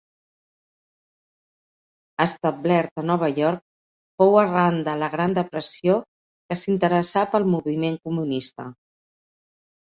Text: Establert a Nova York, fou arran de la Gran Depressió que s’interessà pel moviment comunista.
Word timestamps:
Establert 2.23 3.01
a 3.01 3.03
Nova 3.09 3.29
York, 3.39 3.61
fou 4.23 4.39
arran 4.45 4.79
de 4.87 4.95
la 5.03 5.11
Gran 5.17 5.37
Depressió 5.39 5.99
que 6.49 6.59
s’interessà 6.63 7.27
pel 7.37 7.47
moviment 7.53 8.01
comunista. 8.09 8.69